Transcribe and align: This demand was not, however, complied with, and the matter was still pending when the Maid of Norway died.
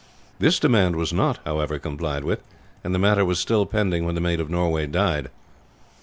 This 0.39 0.57
demand 0.59 0.95
was 0.95 1.13
not, 1.13 1.37
however, 1.45 1.77
complied 1.77 2.23
with, 2.23 2.41
and 2.83 2.91
the 2.91 2.97
matter 2.97 3.23
was 3.23 3.37
still 3.37 3.67
pending 3.67 4.03
when 4.03 4.15
the 4.15 4.19
Maid 4.19 4.39
of 4.39 4.49
Norway 4.49 4.87
died. 4.87 5.29